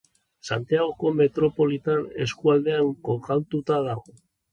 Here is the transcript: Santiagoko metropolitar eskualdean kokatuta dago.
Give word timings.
Santiagoko 0.53 1.09
metropolitar 1.19 2.01
eskualdean 2.25 2.89
kokatuta 3.11 3.79
dago. 3.89 4.17